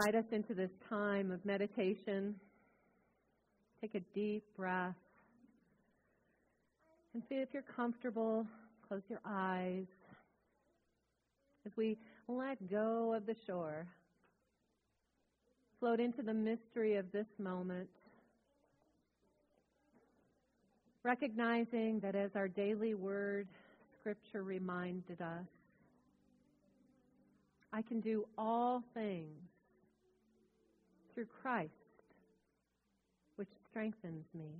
invite 0.00 0.14
us 0.14 0.32
into 0.32 0.54
this 0.54 0.70
time 0.88 1.30
of 1.30 1.44
meditation. 1.44 2.34
Take 3.82 3.94
a 3.94 4.00
deep 4.14 4.44
breath. 4.56 4.94
And 7.12 7.22
see 7.28 7.34
if 7.34 7.48
you're 7.52 7.64
comfortable, 7.76 8.46
close 8.88 9.02
your 9.10 9.20
eyes 9.26 9.84
as 11.66 11.72
we 11.76 11.98
let 12.28 12.70
go 12.70 13.12
of 13.12 13.26
the 13.26 13.34
shore. 13.46 13.86
Float 15.80 16.00
into 16.00 16.22
the 16.22 16.32
mystery 16.32 16.96
of 16.96 17.12
this 17.12 17.26
moment. 17.38 17.88
Recognizing 21.02 22.00
that 22.00 22.14
as 22.14 22.30
our 22.34 22.48
daily 22.48 22.94
word, 22.94 23.48
Scripture 23.98 24.44
reminded 24.44 25.20
us, 25.20 25.46
I 27.72 27.82
can 27.82 28.00
do 28.00 28.24
all 28.38 28.82
things 28.94 29.50
through 31.14 31.26
Christ, 31.42 31.70
which 33.36 33.48
strengthens 33.70 34.24
me. 34.34 34.50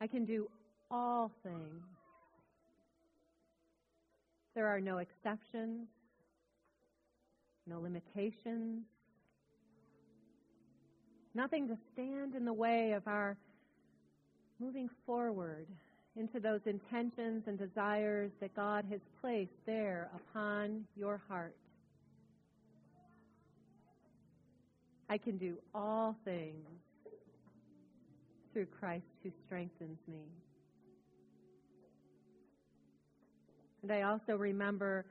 I 0.00 0.06
can 0.06 0.24
do 0.24 0.48
all 0.90 1.30
things. 1.42 1.84
There 4.54 4.66
are 4.66 4.80
no 4.80 4.98
exceptions, 4.98 5.88
no 7.66 7.80
limitations, 7.80 8.82
nothing 11.34 11.68
to 11.68 11.76
stand 11.92 12.34
in 12.34 12.44
the 12.44 12.52
way 12.52 12.92
of 12.92 13.06
our 13.06 13.36
moving 14.60 14.90
forward 15.06 15.66
into 16.16 16.38
those 16.38 16.60
intentions 16.66 17.44
and 17.46 17.58
desires 17.58 18.30
that 18.40 18.54
God 18.54 18.84
has 18.90 19.00
placed 19.20 19.50
there 19.66 20.10
upon 20.14 20.84
your 20.96 21.20
heart. 21.28 21.56
I 25.12 25.18
can 25.18 25.36
do 25.36 25.58
all 25.74 26.16
things 26.24 26.66
through 28.50 28.64
Christ 28.64 29.04
who 29.22 29.30
strengthens 29.44 29.98
me. 30.08 30.22
And 33.82 33.92
I 33.92 34.02
also 34.02 34.38
remember 34.38 35.04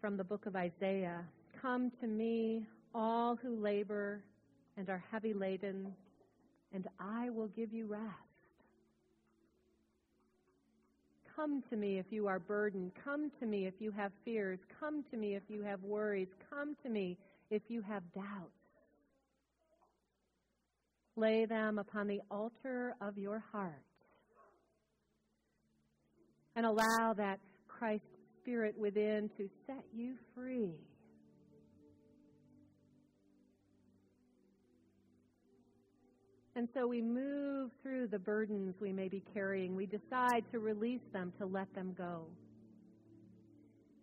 from 0.00 0.16
the 0.16 0.24
book 0.24 0.46
of 0.46 0.56
Isaiah 0.56 1.20
Come 1.62 1.92
to 2.00 2.08
me, 2.08 2.66
all 2.92 3.36
who 3.36 3.54
labor 3.54 4.24
and 4.76 4.90
are 4.90 5.04
heavy 5.12 5.32
laden, 5.32 5.94
and 6.74 6.88
I 6.98 7.30
will 7.30 7.48
give 7.54 7.72
you 7.72 7.86
rest. 7.86 8.02
Come 11.36 11.62
to 11.70 11.76
me 11.76 12.00
if 12.00 12.06
you 12.10 12.26
are 12.26 12.40
burdened. 12.40 12.90
Come 13.04 13.30
to 13.38 13.46
me 13.46 13.66
if 13.66 13.74
you 13.78 13.92
have 13.92 14.10
fears. 14.24 14.58
Come 14.80 15.04
to 15.12 15.16
me 15.16 15.36
if 15.36 15.44
you 15.46 15.62
have 15.62 15.80
worries. 15.84 16.26
Come 16.52 16.74
to 16.82 16.90
me 16.90 17.16
if 17.48 17.62
you 17.68 17.80
have 17.82 18.02
doubts. 18.12 18.56
Lay 21.20 21.44
them 21.44 21.78
upon 21.78 22.06
the 22.06 22.22
altar 22.30 22.94
of 23.02 23.18
your 23.18 23.44
heart 23.52 23.84
and 26.56 26.64
allow 26.64 27.12
that 27.14 27.38
Christ 27.68 28.04
Spirit 28.40 28.74
within 28.78 29.28
to 29.36 29.46
set 29.66 29.84
you 29.94 30.14
free. 30.34 30.72
And 36.56 36.66
so 36.72 36.86
we 36.86 37.02
move 37.02 37.70
through 37.82 38.06
the 38.06 38.18
burdens 38.18 38.74
we 38.80 38.90
may 38.90 39.08
be 39.08 39.22
carrying. 39.34 39.76
We 39.76 39.84
decide 39.84 40.44
to 40.52 40.58
release 40.58 41.04
them, 41.12 41.34
to 41.38 41.44
let 41.44 41.72
them 41.74 41.94
go. 41.98 42.24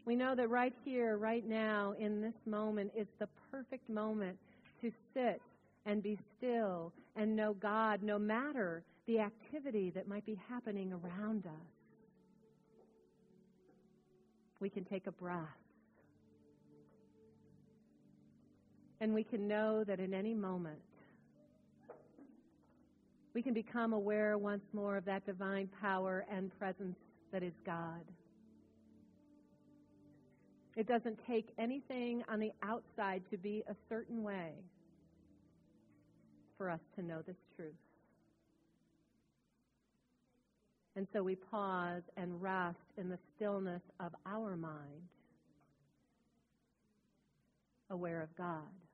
We 0.05 0.15
know 0.15 0.35
that 0.35 0.52
right 0.52 0.73
here, 0.85 1.17
right 1.17 1.47
now, 1.47 1.95
in 1.99 2.21
this 2.21 2.37
moment, 2.45 2.91
is 2.95 3.07
the 3.17 3.27
perfect 3.52 3.89
moment 3.89 4.37
to 4.81 4.91
sit 5.15 5.41
and 5.88 6.03
be 6.03 6.19
still 6.38 6.91
and 7.16 7.35
know 7.35 7.53
God 7.53 8.03
no 8.03 8.19
matter 8.19 8.83
the 9.07 9.19
activity 9.19 9.89
that 9.95 10.07
might 10.07 10.25
be 10.25 10.37
happening 10.49 10.92
around 10.92 11.45
us. 11.48 11.67
We 14.59 14.70
can 14.70 14.83
take 14.83 15.08
a 15.08 15.11
breath. 15.11 15.39
And 18.99 19.14
we 19.14 19.23
can 19.23 19.48
know 19.48 19.83
that 19.86 19.99
in 19.99 20.14
any 20.14 20.33
moment, 20.33 20.80
we 23.33 23.42
can 23.42 23.54
become 23.54 23.93
aware 23.93 24.37
once 24.37 24.64
more 24.73 24.98
of 24.98 25.05
that 25.05 25.25
divine 25.25 25.69
power 25.80 26.25
and 26.30 26.52
presence 26.59 26.98
that 27.31 27.43
is 27.43 27.54
God. 27.65 28.02
It 30.75 30.87
doesn't 30.87 31.19
take 31.27 31.48
anything 31.58 32.23
on 32.27 32.39
the 32.39 32.52
outside 32.64 33.21
to 33.31 33.37
be 33.37 33.64
a 33.69 33.75
certain 33.89 34.21
way 34.23 34.54
for 36.57 36.69
us 36.69 36.79
to 36.95 37.01
know 37.01 37.21
this 37.25 37.35
truth. 37.55 37.73
And 40.95 41.07
so 41.13 41.21
we 41.21 41.35
pause 41.35 42.01
and 42.17 42.41
rest 42.41 42.77
in 42.97 43.09
the 43.09 43.19
stillness 43.35 43.83
of 43.99 44.13
our 44.25 44.57
mind, 44.57 45.03
aware 47.91 48.21
of 48.21 48.35
God. 48.35 48.86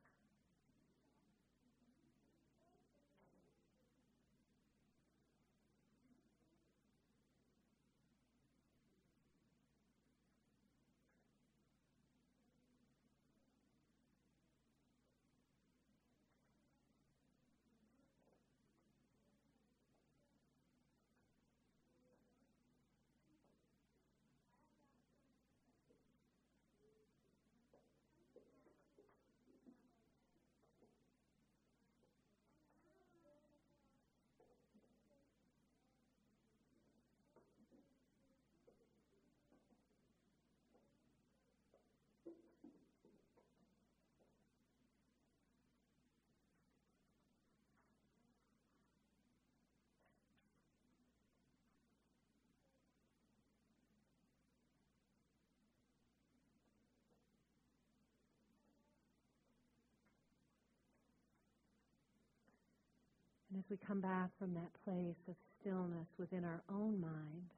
And 63.53 63.63
as 63.63 63.69
we 63.69 63.77
come 63.85 64.01
back 64.01 64.31
from 64.39 64.55
that 64.55 64.71
place 64.83 65.15
of 65.27 65.35
stillness 65.61 66.07
within 66.17 66.43
our 66.43 66.63
own 66.71 66.99
mind, 66.99 67.51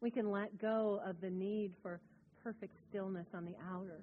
we 0.00 0.10
can 0.10 0.30
let 0.30 0.58
go 0.58 1.02
of 1.04 1.20
the 1.20 1.28
need 1.28 1.72
for 1.82 2.00
perfect 2.42 2.74
stillness 2.88 3.26
on 3.34 3.44
the 3.44 3.56
outer. 3.70 4.00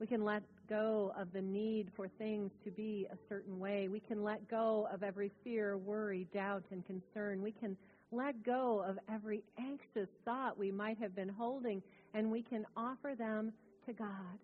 We 0.00 0.06
can 0.06 0.24
let 0.24 0.42
go 0.70 1.12
of 1.18 1.34
the 1.34 1.42
need 1.42 1.88
for 1.96 2.08
things 2.08 2.50
to 2.64 2.70
be 2.70 3.06
a 3.12 3.16
certain 3.28 3.58
way. 3.58 3.88
We 3.88 4.00
can 4.00 4.24
let 4.24 4.48
go 4.48 4.88
of 4.90 5.02
every 5.02 5.32
fear, 5.44 5.76
worry, 5.76 6.26
doubt, 6.32 6.64
and 6.70 6.82
concern. 6.86 7.42
We 7.42 7.52
can 7.52 7.76
let 8.10 8.42
go 8.42 8.82
of 8.88 8.98
every 9.12 9.42
anxious 9.58 10.08
thought 10.24 10.56
we 10.56 10.70
might 10.70 10.96
have 10.96 11.14
been 11.14 11.28
holding, 11.28 11.82
and 12.14 12.30
we 12.30 12.42
can 12.42 12.64
offer 12.74 13.14
them 13.14 13.52
to 13.84 13.92
God 13.92 14.38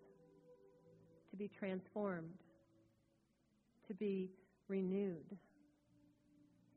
to 1.31 1.35
be 1.35 1.49
transformed 1.57 2.44
to 3.87 3.93
be 3.93 4.31
renewed 4.67 5.37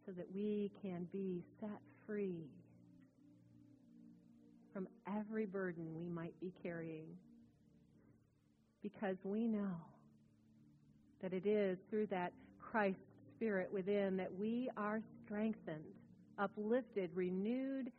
so 0.07 0.13
that 0.13 0.27
we 0.35 0.71
can 0.83 1.07
be 1.13 1.45
set 1.61 1.81
free 2.07 2.47
from 4.73 4.89
every 5.19 5.47
burden 5.47 5.95
we 5.95 6.09
might 6.09 6.39
be 6.41 6.53
carrying. 6.63 7.09
Because 8.83 9.17
we 9.25 9.47
know 9.47 9.77
that 11.21 11.33
it 11.33 11.47
is 11.47 11.79
through 11.91 12.07
that 12.07 12.33
Christ 12.61 12.99
Spirit 13.37 13.73
within 13.73 14.17
that 14.17 14.33
we 14.33 14.71
are 14.77 15.01
strengthened, 15.25 15.85
uplifted, 16.39 17.11
renewed, 17.15 17.91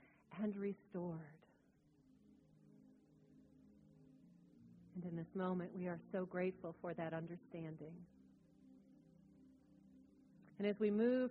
and 0.41 0.55
restored. 0.55 1.19
And 4.95 5.05
in 5.05 5.15
this 5.15 5.33
moment, 5.35 5.71
we 5.75 5.87
are 5.87 5.99
so 6.11 6.25
grateful 6.25 6.75
for 6.81 6.93
that 6.93 7.13
understanding. 7.13 7.93
And 10.59 10.67
as 10.67 10.77
we 10.77 10.91
move 10.91 11.27